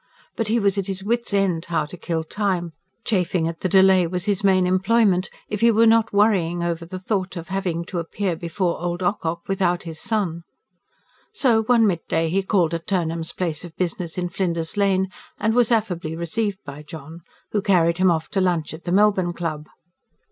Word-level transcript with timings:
But 0.35 0.47
he 0.47 0.59
was 0.59 0.79
at 0.79 0.87
his 0.87 1.03
wits' 1.03 1.31
end 1.31 1.65
how 1.65 1.85
to 1.85 1.95
kill 1.95 2.23
time: 2.23 2.73
chafing 3.05 3.47
at 3.47 3.59
the 3.59 3.69
delay 3.69 4.07
was 4.07 4.25
his 4.25 4.43
main 4.43 4.65
employment, 4.65 5.29
if 5.47 5.61
he 5.61 5.69
were 5.69 5.85
not 5.85 6.11
worrying 6.11 6.63
over 6.63 6.87
the 6.87 6.97
thought 6.97 7.37
of 7.37 7.49
having 7.49 7.85
to 7.85 7.99
appear 7.99 8.35
before 8.35 8.81
old 8.81 9.03
Ocock 9.03 9.41
without 9.47 9.83
his 9.83 9.99
son. 9.99 10.41
So, 11.31 11.65
one 11.65 11.85
midday 11.85 12.29
he 12.29 12.41
called 12.41 12.73
at 12.73 12.87
Turnham's 12.87 13.31
place 13.31 13.63
of 13.63 13.75
business 13.77 14.17
in 14.17 14.29
Flinders 14.29 14.75
Lane, 14.75 15.07
and 15.37 15.53
was 15.53 15.71
affably 15.71 16.15
received 16.15 16.57
by 16.65 16.81
John, 16.81 17.19
who 17.51 17.61
carried 17.61 17.99
him 17.99 18.09
off 18.09 18.27
to 18.29 18.41
lunch 18.41 18.73
at 18.73 18.85
the 18.85 18.91
Melbourne 18.91 19.33
Club. 19.33 19.67